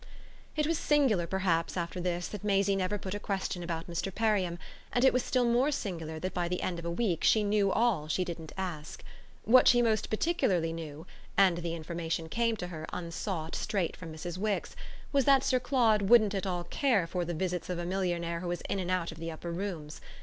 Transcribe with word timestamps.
It 0.55 0.65
was 0.65 0.79
singular 0.79 1.27
perhaps 1.27 1.77
after 1.77 2.01
this 2.01 2.27
that 2.29 2.43
Maisie 2.43 2.75
never 2.75 2.97
put 2.97 3.13
a 3.13 3.19
question 3.19 3.61
about 3.61 3.85
Mr. 3.85 4.11
Perriam, 4.11 4.57
and 4.91 5.05
it 5.05 5.13
was 5.13 5.23
still 5.23 5.45
more 5.45 5.71
singular 5.71 6.17
that 6.17 6.33
by 6.33 6.47
the 6.47 6.63
end 6.63 6.79
of 6.79 6.85
a 6.85 6.89
week 6.89 7.23
she 7.23 7.43
knew 7.43 7.71
all 7.71 8.07
she 8.07 8.25
didn't 8.25 8.51
ask. 8.57 9.03
What 9.43 9.67
she 9.67 9.79
most 9.83 10.09
particularly 10.09 10.73
knew 10.73 11.05
and 11.37 11.59
the 11.59 11.75
information 11.75 12.29
came 12.29 12.57
to 12.57 12.67
her, 12.69 12.87
unsought, 12.91 13.53
straight 13.53 13.95
from 13.95 14.11
Mrs. 14.11 14.39
Wix 14.39 14.75
was 15.11 15.25
that 15.25 15.43
Sir 15.43 15.59
Claude 15.59 16.01
wouldn't 16.09 16.33
at 16.33 16.47
all 16.47 16.63
care 16.63 17.05
for 17.05 17.23
the 17.23 17.35
visits 17.35 17.69
of 17.69 17.77
a 17.77 17.85
millionaire 17.85 18.39
who 18.39 18.47
was 18.47 18.61
in 18.61 18.79
and 18.79 18.89
out 18.89 19.11
of 19.11 19.19
the 19.19 19.29
upper 19.29 19.51
rooms. 19.51 20.01